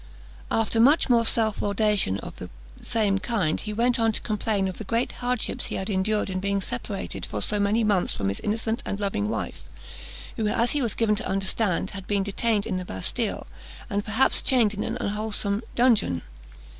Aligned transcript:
After 0.49 0.79
much 0.79 1.11
more 1.11 1.27
self 1.27 1.61
laudation 1.61 2.17
of 2.21 2.37
the 2.37 2.49
same 2.79 3.19
kind, 3.19 3.59
he 3.59 3.71
went 3.71 3.99
on 3.99 4.11
to 4.13 4.21
complain 4.21 4.67
of 4.67 4.79
the 4.79 4.83
great 4.83 5.11
hardships 5.11 5.65
he 5.67 5.75
had 5.75 5.91
endured 5.91 6.27
in 6.31 6.39
being 6.39 6.59
separated 6.59 7.23
for 7.23 7.39
so 7.39 7.59
many 7.59 7.83
months 7.83 8.11
from 8.11 8.29
his 8.29 8.39
innocent 8.39 8.81
and 8.83 8.99
loving 8.99 9.29
wife, 9.29 9.61
who, 10.37 10.47
as 10.47 10.71
he 10.71 10.81
was 10.81 10.95
given 10.95 11.13
to 11.17 11.27
understand, 11.27 11.91
had 11.91 12.07
been 12.07 12.23
detained 12.23 12.65
in 12.65 12.77
the 12.77 12.83
Bastille, 12.93 13.45
and 13.91 14.03
perhaps 14.03 14.41
chained 14.41 14.73
in 14.73 14.83
an 14.83 14.97
unwholesome 14.99 15.61
dungeon. 15.75 16.23